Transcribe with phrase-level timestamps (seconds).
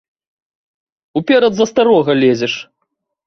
[1.19, 2.53] Уперад за старога лезеш!